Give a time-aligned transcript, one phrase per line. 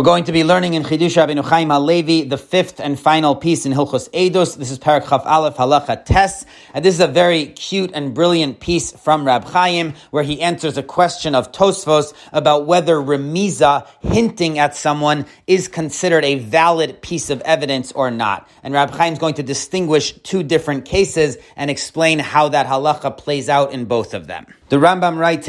[0.00, 3.66] We're going to be learning in Chidush Rabbeinu Chaim Halevi the fifth and final piece
[3.66, 4.56] in Hilchos Eidos.
[4.56, 8.60] This is Parak Chaf Aleph Halacha Tes, and this is a very cute and brilliant
[8.60, 14.58] piece from Rab Chaim where he answers a question of Tosfos about whether remiza, hinting
[14.58, 18.48] at someone, is considered a valid piece of evidence or not.
[18.62, 23.18] And Rab Chaim is going to distinguish two different cases and explain how that halacha
[23.18, 24.46] plays out in both of them.
[24.70, 25.48] The Rambam writes,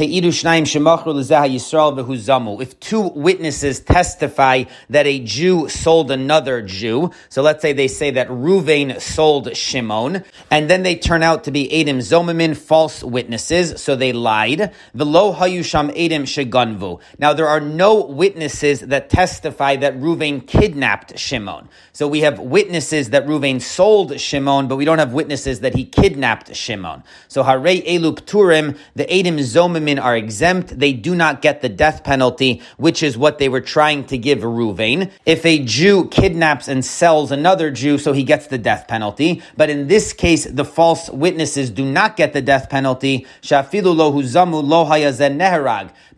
[2.59, 4.40] If two witnesses testify
[4.89, 10.23] that a Jew sold another Jew, so let's say they say that Ruvain sold Shimon,
[10.49, 14.73] and then they turn out to be Adim Zomamin, false witnesses, so they lied.
[14.93, 17.01] Velo Hayusham Adim Sheganvu.
[17.19, 21.69] Now there are no witnesses that testify that Ruvain kidnapped Shimon.
[21.93, 25.85] So we have witnesses that Ruvain sold Shimon, but we don't have witnesses that he
[25.85, 27.03] kidnapped Shimon.
[27.27, 30.79] So Hare Elup Turim, the Adim Zomamin are exempt.
[30.79, 34.30] They do not get the death penalty, which is what they were trying to give
[34.39, 35.11] Ruvain.
[35.25, 39.41] If a Jew kidnaps and sells another Jew, so he gets the death penalty.
[39.55, 43.27] But in this case, the false witnesses do not get the death penalty.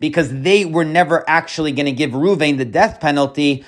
[0.00, 3.64] Because they were never actually going to give Ruvain the death penalty,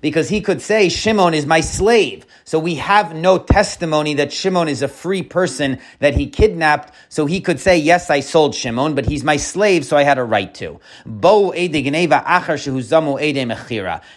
[0.00, 2.26] because he could say, Shimon is my slave.
[2.44, 6.92] So we have no testimony that Shimon is a free person that he kidnapped.
[7.08, 10.18] So he could say, yes, I sold Shimon, but he's my slave, so I had
[10.18, 10.78] a right to.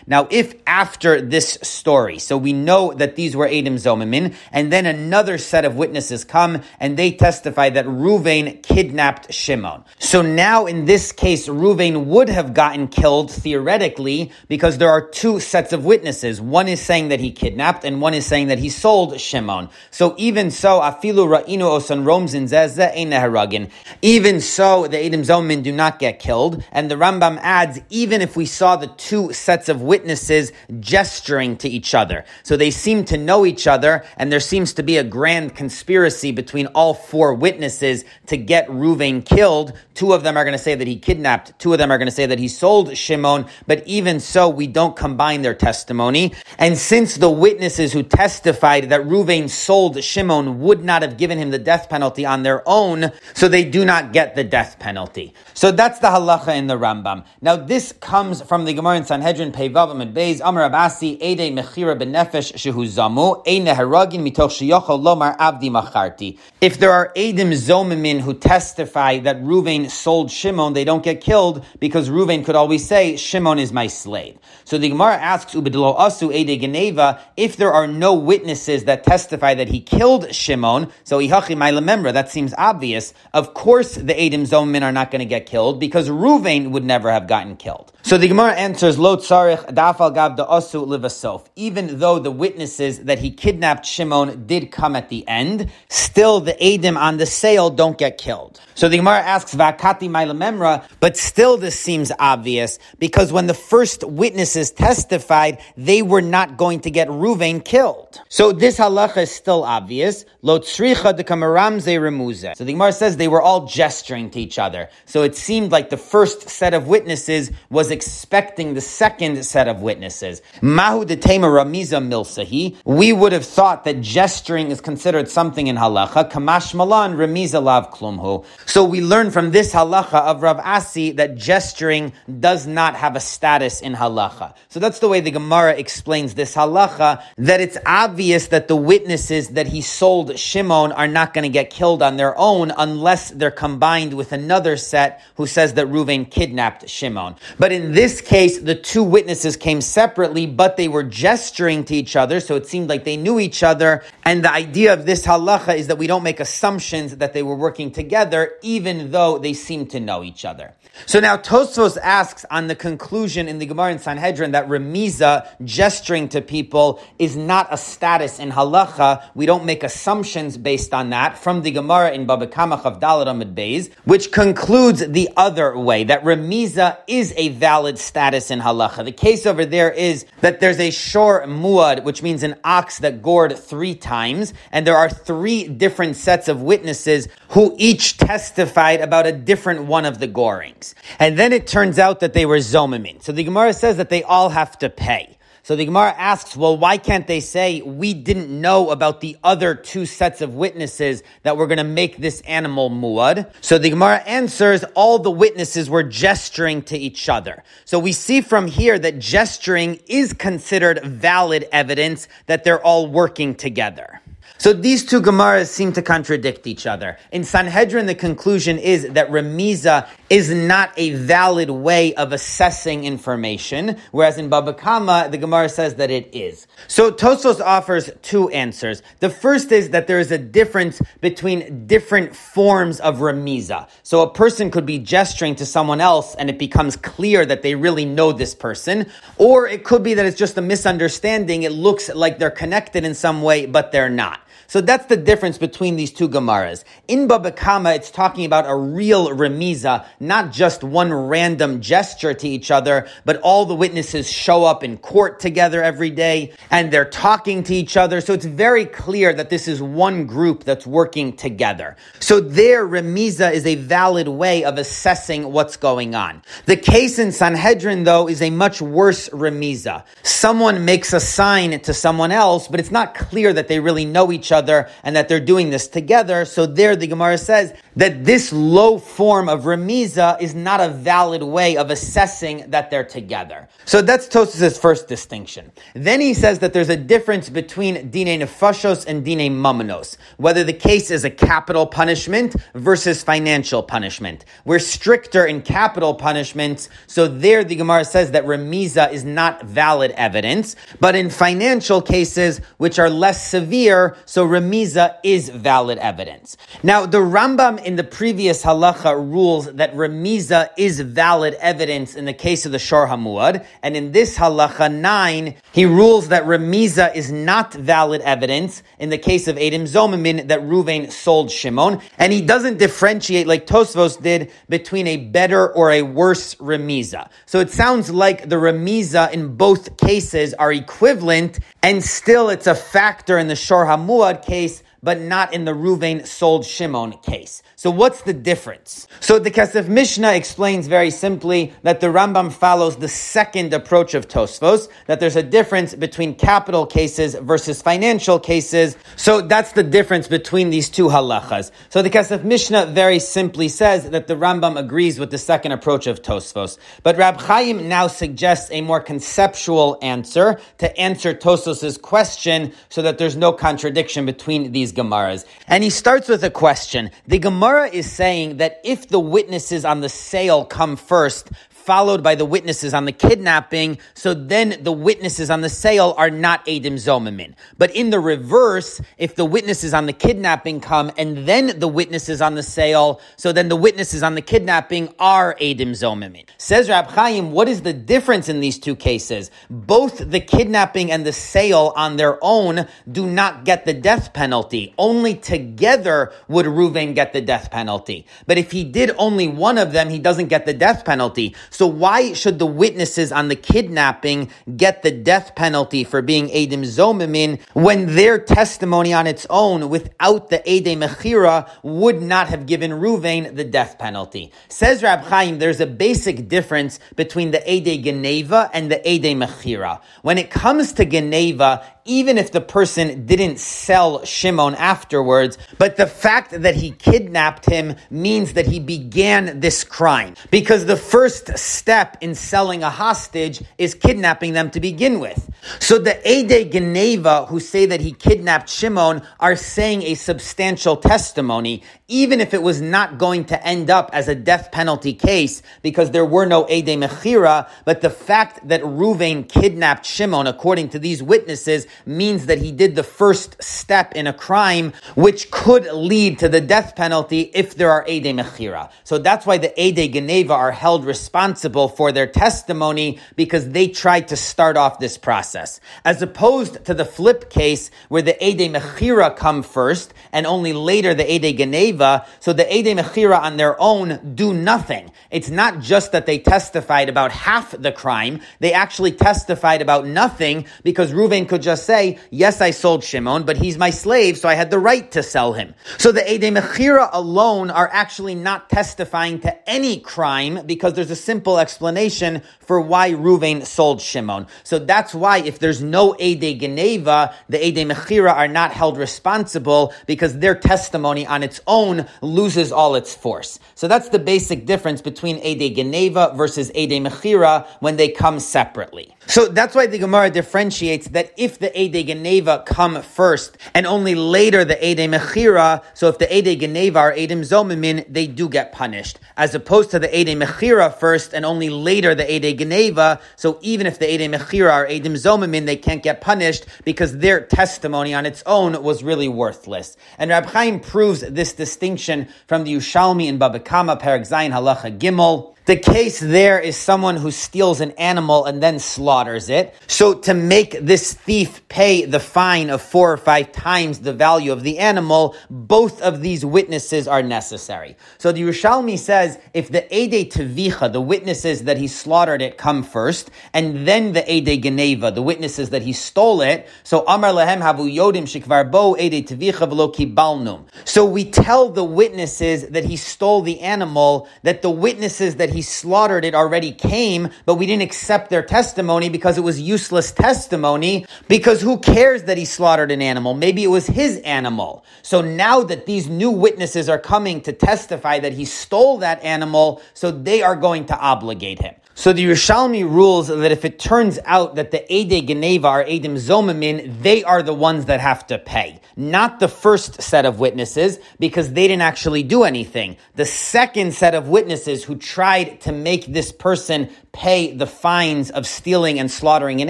[0.08, 4.86] Now, if after this story, so we know that these were Edim Zomamin, and then
[4.86, 9.84] another set of witnesses come and they testify that Ruvain kidnapped Shimon.
[10.00, 15.40] So now in this case, Ruvain would have gotten killed theoretically because there are two
[15.40, 16.42] sets of witnesses.
[16.42, 19.70] One is saying that he kidnapped and one is saying that he sold Shimon.
[19.92, 23.70] So even so, afilu ra'inu osan romzin zezeh
[24.02, 26.64] Even so, the Edim Zomin do not get killed.
[26.72, 31.70] And the Rambam adds, even if we saw the two sets of witnesses gesturing to
[31.70, 32.26] each other.
[32.44, 36.32] So they seem to know each other, and there seems to be a grand conspiracy
[36.32, 39.74] between all four witnesses to get Ruvain killed.
[39.94, 42.08] Two of them are going to say that he kidnapped, two of them are going
[42.08, 46.34] to say that he sold Shimon, but even so, we don't combine their testimony.
[46.58, 51.52] And since the witnesses who testified that Ruvain sold Shimon would not have given him
[51.52, 55.34] the death penalty on their own, so they do not get the death penalty.
[55.54, 57.26] So that's the halacha in the Rambam.
[57.42, 62.00] Now this comes from the Gemara in Sanhedrin Peivav and Beis Amar Abasi Ede Mechira
[62.00, 66.40] Benefesh Shehu Zamu Eine Haragin Mitoch Sheyochol Lomar Abdi Macharti.
[66.62, 71.66] If there are Edim Zomimin who testify that Ruvain sold Shimon, they don't get killed
[71.80, 74.38] because Ruvain could always say Shimon is my slave.
[74.64, 79.54] So the Gemara asks Ubedlo Asu Ede Geneva if there are no witnesses that testify
[79.56, 83.14] that he killed Shimon, so Ihachi that seems obvious.
[83.34, 87.12] Of course, the Edim Zomin are not going to get killed because Ruvain would never
[87.12, 87.92] have gotten killed.
[88.08, 91.46] So the Gemara answers, Lo tzarich dafal gav asu livasof.
[91.58, 96.54] Even though the witnesses that he kidnapped Shimon did come at the end, still the
[96.54, 98.62] Edim on the sale don't get killed.
[98.76, 104.06] So the Gemara asks, Vakati Mailamemra, but still this seems obvious because when the first
[104.06, 108.22] witnesses testified, they were not going to get Ruvain killed.
[108.30, 110.24] So this halacha is still obvious.
[110.44, 112.56] Lo tzricha de remuze.
[112.56, 114.88] So the Gemara says they were all gesturing to each other.
[115.06, 119.82] So it seemed like the first set of witnesses was expecting the second set of
[119.82, 120.44] witnesses.
[120.62, 122.76] Mahu de tema ramiza milsahi.
[122.86, 126.30] We would have thought that gesturing is considered something in halacha.
[126.30, 128.46] Kamash malan ramiza lav klumhu.
[128.68, 133.20] So we learn from this halacha of Rav Asi that gesturing does not have a
[133.20, 134.54] status in halacha.
[134.70, 139.50] So that's the way the Gemara explains this halacha, that it's obvious that the witnesses
[139.50, 143.50] that he sold Shimon are not going to get killed on their own unless they're
[143.50, 147.36] combined with another set who says that Reuven kidnapped Shimon.
[147.58, 152.16] But in this case, the two witnesses came separately, but they were gesturing to each
[152.16, 154.04] other, so it seemed like they knew each other.
[154.24, 157.56] And the idea of this halacha is that we don't make assumptions that they were
[157.56, 160.74] working together even though they seem to know each other.
[161.06, 166.28] So now Tosfos asks on the conclusion in the Gemara in Sanhedrin that remiza, gesturing
[166.30, 169.24] to people, is not a status in halacha.
[169.36, 173.28] We don't make assumptions based on that from the Gemara in Baba Kama of Dalit
[173.28, 179.06] Amid Beis, which concludes the other way, that remiza is a valid status in halacha.
[179.06, 183.22] The case over there is that there's a shor muad, which means an ox that
[183.22, 189.28] gored three times, and there are three different sets of witnesses who each testified about
[189.28, 190.94] a different one of the gorings.
[191.20, 193.22] And then it turns out that they were zomamin.
[193.22, 195.37] So the Gemara says that they all have to pay.
[195.68, 199.76] So the Gemara asks, well, why can't they say we didn't know about the other
[199.76, 203.52] two sets of witnesses that were going to make this animal muad?
[203.60, 207.66] So the Gemara answers, all the witnesses were gesturing to each other.
[207.84, 213.54] So we see from here that gesturing is considered valid evidence that they're all working
[213.54, 214.22] together.
[214.60, 217.18] So these two Gemaras seem to contradict each other.
[217.32, 223.98] In Sanhedrin, the conclusion is that Remiza is not a valid way of assessing information,
[224.12, 226.66] whereas in Baba Kama, the Gemara says that it is.
[226.88, 229.04] So Tosos offers two answers.
[229.20, 233.88] The first is that there is a difference between different forms of Remiza.
[234.02, 237.76] So a person could be gesturing to someone else and it becomes clear that they
[237.76, 239.06] really know this person,
[239.38, 241.62] or it could be that it's just a misunderstanding.
[241.62, 244.42] It looks like they're connected in some way, but they're not.
[244.66, 246.84] So that's the difference between these two Gemaras.
[247.08, 252.48] In Baba Kama, it's talking about a real remiza, not just one random gesture to
[252.48, 257.06] each other, but all the witnesses show up in court together every day and they're
[257.06, 258.22] talking to each other.
[258.22, 261.96] So it's very clear that this is one group that's working together.
[262.20, 266.42] So their remiza is a valid way of assessing what's going on.
[266.66, 270.04] The case in Sanhedrin, though, is a much worse remiza.
[270.24, 274.32] Someone makes a sign to someone else, but it's not clear that they really know
[274.32, 276.46] each other other and that they're doing this together.
[276.46, 281.44] So there the Gemara says that this low form of remiza is not a valid
[281.44, 283.68] way of assessing that they're together.
[283.86, 285.72] So that's Tosas' first distinction.
[285.94, 290.74] Then he says that there's a difference between dine nefashos and dine mamanos, whether the
[290.74, 294.46] case is a capital punishment versus financial punishment.
[294.66, 300.12] We're stricter in capital punishments, so there the Gemara says that remiza is not valid
[300.12, 306.58] evidence, but in financial cases, which are less severe, so remiza is valid evidence.
[306.84, 312.34] Now, the Rambam in the previous halacha rules that remiza is valid evidence in the
[312.34, 317.32] case of the Shor Hamuad, and in this halacha 9, he rules that remiza is
[317.32, 322.42] not valid evidence in the case of Edom Zomamin that Ruvain sold Shimon, and he
[322.42, 327.30] doesn't differentiate like Tosfos did between a better or a worse remiza.
[327.46, 332.76] So it sounds like the remiza in both cases are equivalent, and still it's a
[332.76, 337.64] factor in the Shor Hamuad case, but not in the Ruvain sold Shimon case.
[337.78, 339.08] So what's the difference?
[339.22, 344.28] So the Kesef Mishnah explains very simply that the Rambam follows the second approach of
[344.28, 348.98] Tosfos, that there's a difference between capital cases versus financial cases.
[349.16, 351.72] So that's the difference between these two halachas.
[351.88, 356.08] So the Kesef Mishnah very simply says that the Rambam agrees with the second approach
[356.08, 356.78] of Tosfos.
[357.04, 363.18] But Rab Chaim now suggests a more conceptual answer to answer Tosfos' question so that
[363.18, 365.46] there's no contradiction between these Gemaras.
[365.68, 367.12] And he starts with a question.
[367.28, 371.52] The Gemara is saying that if the witnesses on the sale come first,
[371.88, 376.30] followed by the witnesses on the kidnapping, so then the witnesses on the sale are
[376.30, 377.54] not Adim Zomamin.
[377.78, 382.42] But in the reverse, if the witnesses on the kidnapping come and then the witnesses
[382.42, 386.46] on the sale, so then the witnesses on the kidnapping are Adim Zomamin.
[386.58, 389.50] Says Rab Chaim, what is the difference in these two cases?
[389.70, 394.94] Both the kidnapping and the sale on their own do not get the death penalty.
[394.98, 398.28] Only together would Reuven get the death penalty.
[398.46, 401.56] But if he did only one of them, he doesn't get the death penalty.
[401.78, 406.82] So why should the witnesses on the kidnapping get the death penalty for being Edim
[406.82, 412.90] Zomimin when their testimony on its own without the Ede Mechira would not have given
[412.90, 414.52] Ruvain the death penalty?
[414.70, 420.02] Says Rab Chaim, there's a basic difference between the Ede Geneva and the Ede Mechira.
[420.24, 426.08] When it comes to Geneva, even if the person didn't sell Shimon afterwards, but the
[426.08, 430.36] fact that he kidnapped him means that he began this crime.
[430.50, 435.50] Because the first step in selling a hostage is kidnapping them to begin with.
[435.80, 441.84] So the Ede Geneva who say that he kidnapped Shimon are saying a substantial testimony,
[442.08, 446.12] even if it was not going to end up as a death penalty case because
[446.12, 451.22] there were no Ede Mechira, but the fact that Ruvain kidnapped Shimon, according to these
[451.22, 456.50] witnesses, means that he did the first step in a crime, which could lead to
[456.50, 458.90] the death penalty if there are Ede Mechira.
[459.04, 464.28] So that's why the Ede Geneva are held responsible for their testimony because they tried
[464.30, 465.80] to start off this process.
[466.04, 471.14] As opposed to the flip case where the Ede Mechira come first and only later
[471.14, 475.12] the Ede Geneva so the Ede Mechira on their own do nothing.
[475.32, 480.66] It's not just that they testified about half the crime, they actually testified about nothing
[480.84, 484.56] because Reuven could just say, yes, I sold Shimon, but he's my slave, so I
[484.56, 485.74] had the right to sell him.
[485.98, 491.16] So the Ede Mechira alone are actually not testifying to any crime because there's a
[491.16, 494.48] simple explanation for why Reuven sold Shimon.
[494.64, 498.98] So that's why why, if there's no Ede Geneva, the Ede Mechira are not held
[498.98, 503.60] responsible because their testimony on its own loses all its force.
[503.76, 509.17] So that's the basic difference between Ede Geneva versus Ede Mechira when they come separately.
[509.30, 514.16] So that's why the Gemara differentiates that if the Ede Geneva come first and only
[514.16, 518.72] later the Ede Mechira, so if the Ede Geneva are Edim Zomimin, they do get
[518.72, 519.20] punished.
[519.36, 523.86] As opposed to the Ede Mechira first and only later the Ede Geneva, so even
[523.86, 528.26] if the Ede Mechira are Edim Zomimin, they can't get punished because their testimony on
[528.26, 529.98] its own was really worthless.
[530.18, 534.98] And Rab Chaim proves this distinction from the Yerushalmi in Baba Kama, Perek Zayin Halacha
[534.98, 535.57] Gimel.
[535.68, 539.76] The case there is someone who steals an animal and then slaughters it.
[539.88, 544.54] So to make this thief pay the fine of four or five times the value
[544.54, 547.98] of the animal, both of these witnesses are necessary.
[548.18, 552.82] So the Yerushalmi says if the Ede Tevicha, the witnesses that he slaughtered it, come
[552.82, 557.60] first, and then the Ede Geneva, the witnesses that he stole it, so Amar Lehem
[557.60, 560.66] Havu Yodim Shikvar Bo Ede Tevicha Velo Kibalnum.
[560.86, 565.57] So we tell the witnesses that he stole the animal that the witnesses that he
[565.58, 570.12] he slaughtered it already came, but we didn't accept their testimony because it was useless
[570.12, 571.08] testimony.
[571.28, 573.34] Because who cares that he slaughtered an animal?
[573.34, 574.86] Maybe it was his animal.
[575.02, 579.82] So now that these new witnesses are coming to testify that he stole that animal,
[579.96, 581.74] so they are going to obligate him.
[581.98, 586.14] So the Yerushalmi rules that if it turns out that the Ede Geneva are Edim
[586.14, 588.82] Zomamin, they are the ones that have to pay.
[588.96, 592.98] Not the first set of witnesses, because they didn't actually do anything.
[593.16, 598.46] The second set of witnesses who tried to make this person pay the fines of
[598.46, 599.70] stealing and slaughtering an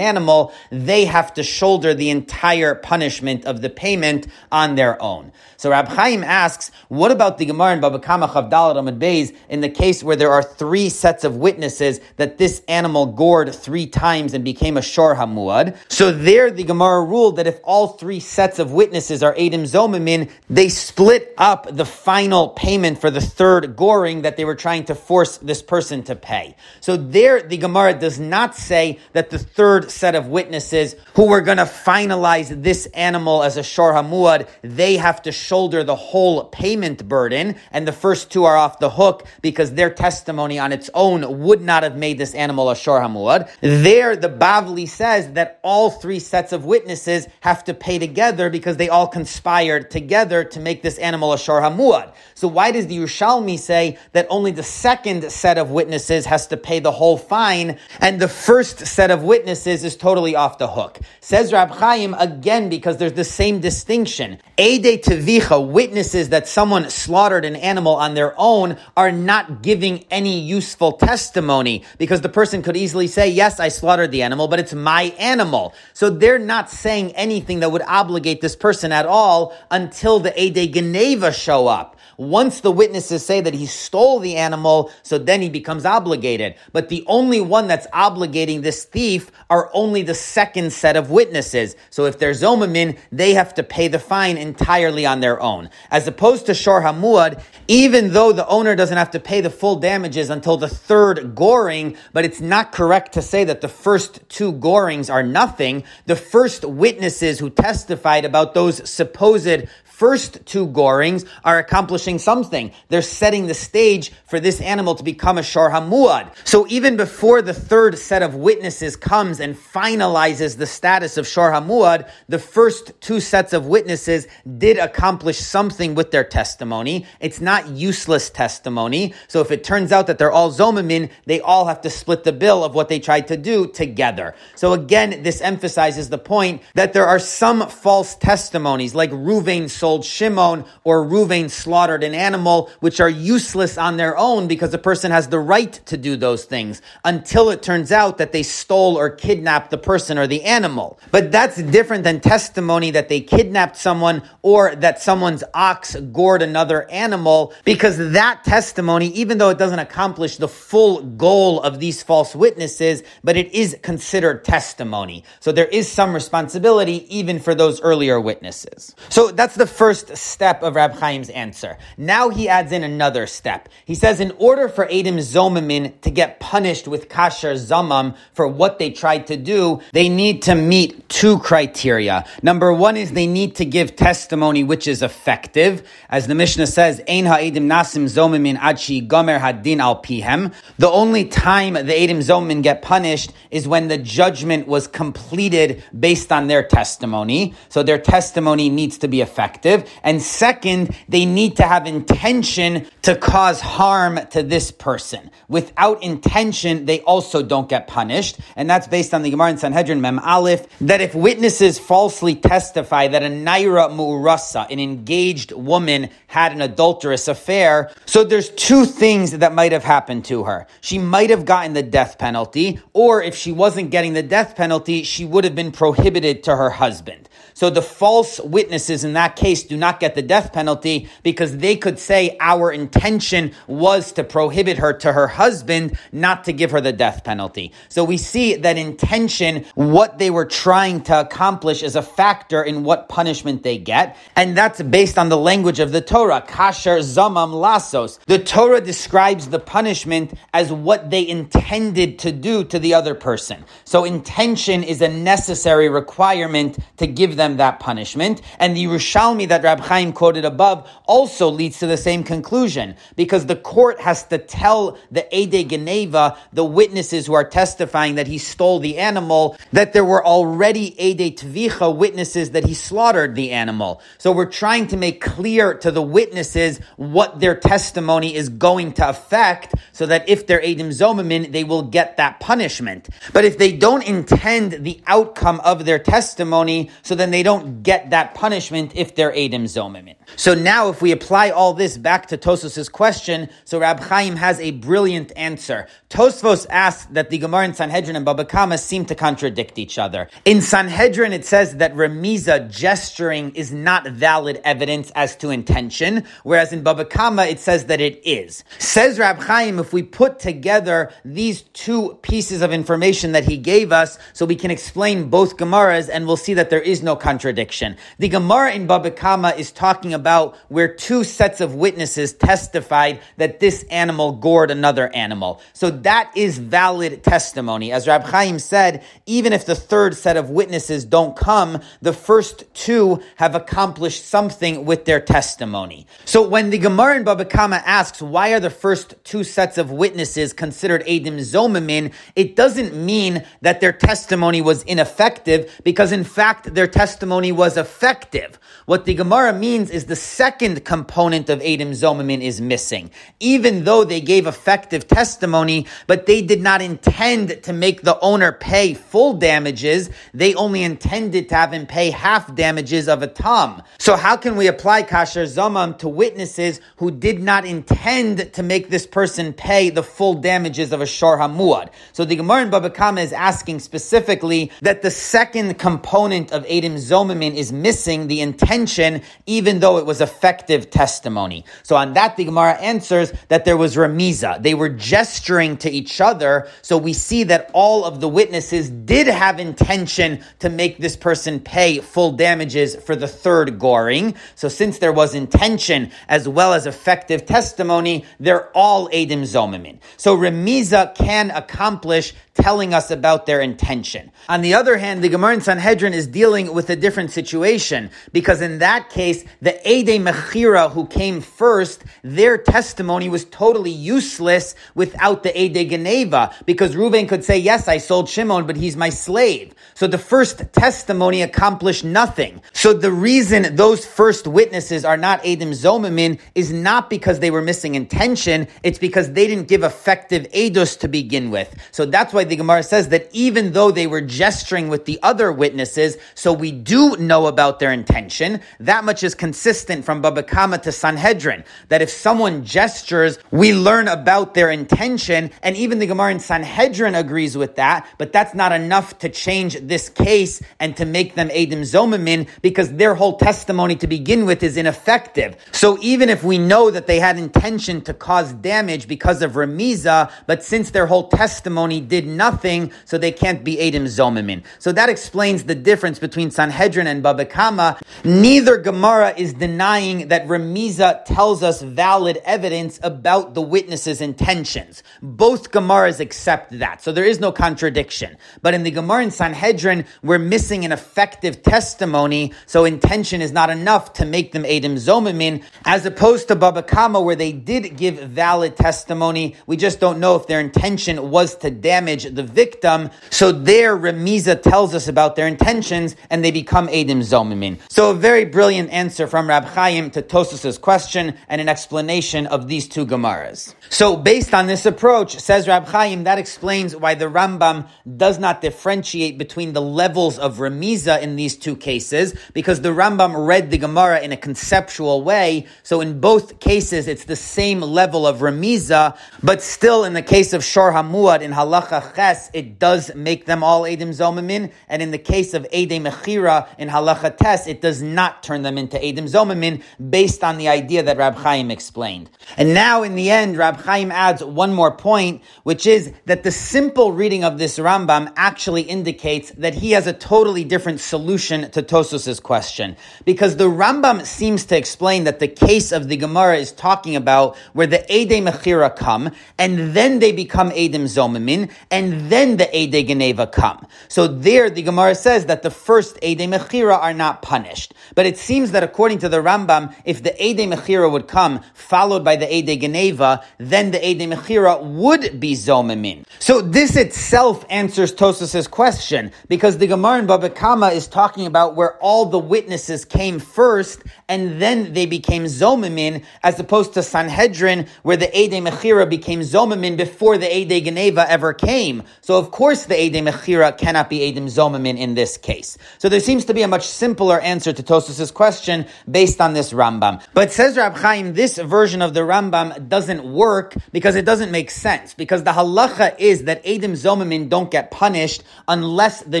[0.00, 5.32] animal, they have to shoulder the entire punishment of the payment on their own.
[5.56, 9.62] So Rab Chaim asks, what about the Gemara in Baba Kama Chavdal Amad Beis in
[9.62, 14.34] the case where there are three sets of witnesses that this animal gored three times
[14.34, 15.76] and became a shor hamuad?
[15.88, 20.30] So there the Gemara ruled that if all three sets of witnesses are Adim Zomamin,
[20.50, 24.94] they split up the final payment for the third goring that they were trying to
[24.94, 26.54] force this person to pay.
[26.80, 31.40] So there the Gemara does not say that the third set of witnesses who were
[31.40, 36.44] going to finalize this animal as a shor hamuad, they have to shoulder the whole
[36.44, 40.90] payment burden, and the first two are off the hook because their testimony on its
[40.94, 43.48] own would not have made this animal a shor hamuad.
[43.60, 48.76] There, the Bavli says that all three sets of witnesses have to pay together because
[48.76, 52.12] they all conspired together to make this animal a shor hamuad.
[52.34, 56.56] So why does the Yerushalmi say that only the second set of witnesses has to
[56.56, 60.98] pay the whole fine, and the first set of witnesses is totally off the hook.
[61.20, 64.38] Says Rab Chaim again because there's the same distinction.
[64.56, 70.40] Ede Tevicha, witnesses that someone slaughtered an animal on their own, are not giving any
[70.40, 74.74] useful testimony because the person could easily say, Yes, I slaughtered the animal, but it's
[74.74, 75.74] my animal.
[75.92, 80.72] So they're not saying anything that would obligate this person at all until the Ede
[80.72, 81.96] Geneva show up.
[82.18, 86.56] Once the witnesses say that he stole the animal, so then he becomes obligated.
[86.72, 91.76] But the only one that's obligating this thief are only the second set of witnesses.
[91.90, 95.70] So if they're Zomamin, they have to pay the fine entirely on their own.
[95.92, 99.76] As opposed to Shor Hamuad, even though the owner doesn't have to pay the full
[99.76, 104.52] damages until the third goring, but it's not correct to say that the first two
[104.52, 105.84] gorings are nothing.
[106.06, 112.70] The first witnesses who testified about those supposed first two gorings are accomplishing something.
[112.88, 116.30] They're setting the stage for this animal to become a shor hamuad.
[116.44, 121.50] So even before the third set of witnesses comes and finalizes the status of shor
[121.50, 127.04] hamuad, the first two sets of witnesses did accomplish something with their testimony.
[127.18, 129.14] It's not useless testimony.
[129.26, 132.32] So if it turns out that they're all zomamin, they all have to split the
[132.32, 134.36] bill of what they tried to do together.
[134.54, 139.68] So again, this emphasizes the point that there are some false testimonies, like Ruvain
[140.02, 145.10] Shimon or Ruvain slaughtered an animal, which are useless on their own because the person
[145.10, 149.10] has the right to do those things until it turns out that they stole or
[149.10, 150.98] kidnapped the person or the animal.
[151.10, 156.88] But that's different than testimony that they kidnapped someone or that someone's ox gored another
[156.90, 162.34] animal because that testimony, even though it doesn't accomplish the full goal of these false
[162.34, 165.24] witnesses, but it is considered testimony.
[165.40, 168.94] So there is some responsibility even for those earlier witnesses.
[169.08, 171.78] So that's the first step of Rab Chaim's answer.
[171.96, 173.68] Now he adds in another step.
[173.84, 178.80] He says, in order for Adim Zomamin to get punished with Kasher Zamam for what
[178.80, 182.24] they tried to do, they need to meet two criteria.
[182.42, 185.88] Number one is they need to give testimony which is effective.
[186.08, 190.52] As the Mishnah says, Ein ha'edim nasim zomamin adshi gomer hadin al pihem.
[190.78, 196.32] The only time the edim zomamin get punished is when the judgment was completed based
[196.32, 197.54] on their testimony.
[197.68, 199.67] So their testimony needs to be effective.
[200.02, 205.30] And second, they need to have intention to cause harm to this person.
[205.48, 208.38] Without intention, they also don't get punished.
[208.56, 213.08] And that's based on the Gemara in Sanhedrin Mem Aleph, that if witnesses falsely testify
[213.08, 219.32] that a Naira Mu'rasa, an engaged woman, had an adulterous affair, so there's two things
[219.32, 220.66] that might have happened to her.
[220.80, 225.02] She might have gotten the death penalty, or if she wasn't getting the death penalty,
[225.02, 227.28] she would have been prohibited to her husband.
[227.58, 231.74] So the false witnesses in that case do not get the death penalty because they
[231.74, 236.80] could say our intention was to prohibit her to her husband, not to give her
[236.80, 237.72] the death penalty.
[237.88, 242.84] So we see that intention, what they were trying to accomplish is a factor in
[242.84, 244.16] what punishment they get.
[244.36, 248.20] And that's based on the language of the Torah, kasher zamam lasos.
[248.26, 253.64] The Torah describes the punishment as what they intended to do to the other person.
[253.84, 258.42] So intention is a necessary requirement to give them them that punishment.
[258.58, 263.46] And the Yerushalmi that Rab Chaim quoted above also leads to the same conclusion because
[263.46, 268.38] the court has to tell the Ede Geneva, the witnesses who are testifying that he
[268.38, 274.00] stole the animal, that there were already Ede Tvicha witnesses that he slaughtered the animal.
[274.18, 279.08] So we're trying to make clear to the witnesses what their testimony is going to
[279.08, 283.08] affect so that if they're Edim Zomamin, they will get that punishment.
[283.32, 287.84] But if they don't intend the outcome of their testimony, so then they they don't
[287.84, 290.16] get that punishment if they're Adim Zomimim.
[290.34, 294.58] So now if we apply all this back to Tosfos' question, so Rab Chaim has
[294.58, 295.86] a brilliant answer.
[296.10, 300.28] Tosfos asks that the Gemara in Sanhedrin and Baba Kama seem to contradict each other.
[300.44, 306.72] In Sanhedrin it says that remiza, gesturing, is not valid evidence as to intention, whereas
[306.72, 308.64] in Baba Kama it says that it is.
[308.80, 313.92] Says Rab Chaim, if we put together these two pieces of information that he gave
[313.92, 317.27] us, so we can explain both Gemaras and we'll see that there is no contradiction.
[317.28, 323.60] The Gemara in Baba Kama is talking about where two sets of witnesses testified that
[323.60, 325.60] this animal gored another animal.
[325.74, 327.92] So that is valid testimony.
[327.92, 332.64] As Rab Chaim said, even if the third set of witnesses don't come, the first
[332.72, 336.06] two have accomplished something with their testimony.
[336.24, 339.90] So when the Gemara in Baba Kama asks, why are the first two sets of
[339.90, 346.72] witnesses considered Adim Zomamin, it doesn't mean that their testimony was ineffective, because in fact,
[346.74, 348.60] their testimony testimony was effective.
[348.86, 353.10] What the Gemara means is the second component of Adim Zomamin is missing.
[353.40, 358.52] Even though they gave effective testimony, but they did not intend to make the owner
[358.52, 363.82] pay full damages, they only intended to have him pay half damages of a tom.
[363.98, 368.90] So how can we apply Kasher Zomam to witnesses who did not intend to make
[368.90, 371.90] this person pay the full damages of a Shor Hamuad?
[372.12, 376.96] So the Gemara in Baba Kama is asking specifically that the second component of Adim
[377.08, 381.64] Zomamin is missing the intention, even though it was effective testimony.
[381.82, 384.62] So on that, the Gemara answers that there was remiza.
[384.62, 386.68] They were gesturing to each other.
[386.82, 391.60] So we see that all of the witnesses did have intention to make this person
[391.60, 394.34] pay full damages for the third goring.
[394.54, 399.98] So since there was intention as well as effective testimony, they're all Edim Zomamin.
[400.16, 404.30] So remiza can accomplish telling us about their intention.
[404.48, 408.60] On the other hand, the Gemara in Sanhedrin is dealing with a different situation because
[408.60, 415.42] in that case, the Ede Mechira who came first, their testimony was totally useless without
[415.42, 419.74] the Ede Geneva because Reuben could say, yes, I sold Shimon, but he's my slave.
[419.94, 422.62] So the first testimony accomplished nothing.
[422.72, 427.62] So the reason those first witnesses are not Edim Zomamin is not because they were
[427.62, 431.74] missing intention, it's because they didn't give effective Eidos to begin with.
[431.90, 435.52] So that's why the Gemara says that even though they were gesturing with the other
[435.52, 440.78] witnesses, so we do know about their intention, that much is consistent from Baba Kama
[440.78, 446.32] to Sanhedrin, that if someone gestures, we learn about their intention, and even the Gemara
[446.32, 451.04] in Sanhedrin agrees with that, but that's not enough to change this case and to
[451.04, 455.56] make them Edim Zomamin, because their whole testimony to begin with is ineffective.
[455.72, 460.30] So even if we know that they had intention to cause damage because of Remiza,
[460.46, 464.62] but since their whole testimony did nothing, so they can't be Edim Zomimin.
[464.78, 467.98] So that explains the difference between Sanhedrin and Baba Kama.
[468.24, 475.02] Neither Gemara is denying that Remiza tells us valid evidence about the witness's intentions.
[475.20, 477.02] Both Gemaras accept that.
[477.02, 478.38] So there is no contradiction.
[478.62, 483.68] But in the Gemara in Sanhedrin, we're missing an effective testimony, so intention is not
[483.68, 488.16] enough to make them Edim Zomimin, as opposed to Baba Kama, where they did give
[488.16, 489.56] valid testimony.
[489.66, 493.10] We just don't know if their intention was to damage the victim.
[493.30, 497.78] So there, Remiza tells us about their intentions, and they become Edim Zomimin.
[497.90, 502.68] So a very brilliant answer from Rab Chaim to Tosos's question, and an explanation of
[502.68, 503.74] these two Gemaras.
[503.90, 508.60] So based on this approach, says Rab Chaim, that explains why the Rambam does not
[508.60, 513.78] differentiate between the levels of Remiza in these two cases, because the Rambam read the
[513.78, 515.66] Gemara in a conceptual way.
[515.82, 520.52] So in both cases, it's the same level of Remiza, but still in the case
[520.52, 525.10] of Shor Hamuad in Halacha Ches, it does make them all Edim Zomamin, and in
[525.10, 529.28] the case of Ede Mechira in Halacha Tes, it does not turn them into Edim
[529.28, 532.30] Zomamin, based on the idea that Rab Chaim explained.
[532.56, 536.52] And now in the end, Rab Chaim adds one more point, which is that the
[536.52, 541.82] simple reading of this Rambam actually indicates that he has a totally different solution to
[541.82, 542.96] Tosos's question.
[543.24, 547.56] Because the Rambam seems to explain that the case of the Gemara is talking about
[547.72, 551.97] where the Ede Mechira come, and then they become Edim Zomamin, and
[552.30, 553.86] then the Ede Geneva come.
[554.08, 557.94] So there the Gemara says that the first Ede Mechira are not punished.
[558.14, 562.24] But it seems that according to the Rambam, if the Ede Mechira would come, followed
[562.24, 566.24] by the Ede Geneva, then the Ede Mechira would be Zomamin.
[566.38, 570.50] So this itself answers Tosos's question, because the Gemara in Baba
[570.88, 576.58] is talking about where all the witnesses came first, and then they became Zomamin, as
[576.60, 581.87] opposed to Sanhedrin, where the Ede Mechira became Zomamin before the Ede Geneva ever came.
[582.20, 585.78] So of course the Ede Mechira cannot be Edim Zomamin in this case.
[585.98, 589.72] So there seems to be a much simpler answer to Tosos's question based on this
[589.72, 590.22] Rambam.
[590.34, 594.70] But says Rab Chaim, this version of the Rambam doesn't work because it doesn't make
[594.70, 595.14] sense.
[595.14, 599.40] Because the halacha is that Edim Zomamin don't get punished unless the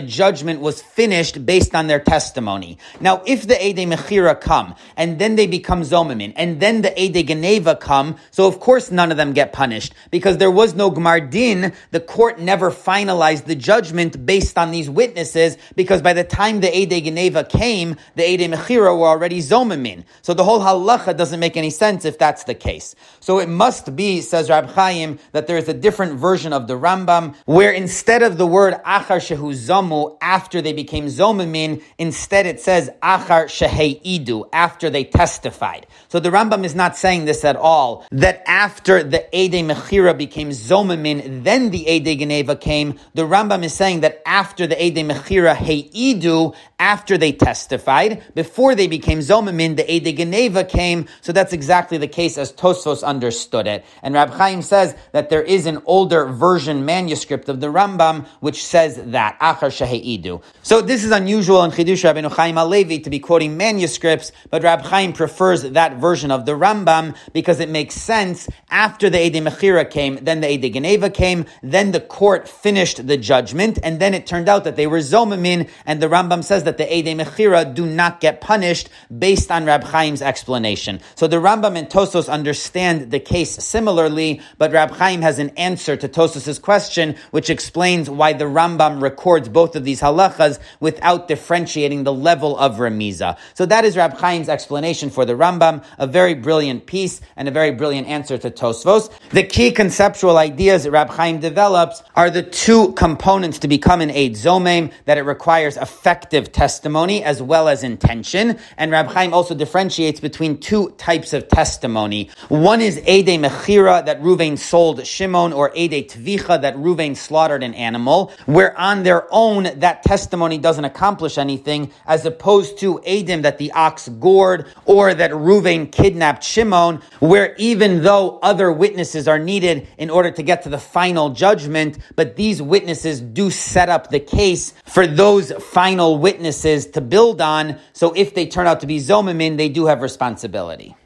[0.00, 2.78] judgment was finished based on their testimony.
[3.00, 7.26] Now, if the Ede Mechira come and then they become Zomamin and then the Ede
[7.26, 11.30] Geneva come, so of course none of them get punished because there was no Gmar
[11.30, 11.72] Din.
[11.90, 16.76] The court never finalized the judgment based on these witnesses because by the time the
[16.76, 20.04] Ede Geneva came, the Ede Mechira were already Zomamin.
[20.22, 22.94] So the whole halacha doesn't make any sense if that's the case.
[23.20, 26.74] So it must be, says Rab Chaim, that there is a different version of the
[26.74, 32.60] Rambam where instead of the word Achar Shehu Zomu, after they became Zomamin, instead it
[32.60, 35.86] says Achar Shehei Idu, after they testified.
[36.08, 40.50] So the Rambam is not saying this at all, that after the Ede Mechira became
[40.50, 42.98] Zomamin, then the Ede Geneva came.
[43.14, 48.86] The Rambam is saying that after the Ede Mechira Heidu, after they testified, before they
[48.86, 51.06] became Zomamin, the Ede Geneva came.
[51.22, 53.84] So that's exactly the case as Tosfos understood it.
[54.02, 58.62] And Rab Chaim says that there is an older version manuscript of the Rambam which
[58.64, 60.42] says that Achar Sheheidu.
[60.62, 64.82] So this is unusual in Chidush Rabbeinu Chaim Halevi to be quoting manuscripts, but Rab
[64.82, 68.48] Chaim prefers that version of the Rambam because it makes sense.
[68.70, 73.16] After the Ede Mechira came, then the Ede Geneva came, then the court finished the
[73.16, 76.76] judgment, and then it turned out that they were Zomamin, and the Rambam says that
[76.76, 80.98] the Ede Mechira do not get punished based on Rab Chaim's explanation.
[81.14, 85.96] So the Rambam and Tosos understand the case similarly, but Rab Chaim has an answer
[85.96, 92.02] to Tosos's question, which explains why the Rambam records both of these halachas without differentiating
[92.02, 93.38] the level of Remiza.
[93.54, 97.52] So that is Rab Chaim's explanation for the Rambam, a very brilliant piece and a
[97.52, 99.08] very brilliant answer to Tosfos.
[99.30, 104.10] The key conceptual ideas that Rab Chaim develops are the two components to become an
[104.10, 108.58] Eid Zomem, that it requires effective testimony as well as intention.
[108.76, 112.30] And Rab Chaim also differentiates between two types of testimony.
[112.48, 117.74] One is Ede Mechira, that Ruvain sold Shimon, or Ede Tvicha, that Ruvain slaughtered an
[117.74, 123.58] animal, where on their own that testimony doesn't accomplish anything, as opposed to Edim, that
[123.58, 129.86] the ox gored, or that Ruvain kidnapped Shimon, where even though other witnesses are needed
[129.98, 134.20] in order to get to the final judgment, but these witnesses do set up the
[134.20, 137.78] case for those final witnesses to build on.
[137.92, 140.96] So if they turn out to be Zomamin, they do have responsibility.